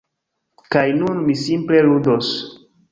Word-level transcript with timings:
Kaj 0.77 0.85
nun 1.03 1.21
mi 1.29 1.37
simple 1.45 1.87
ludos. 1.91 2.37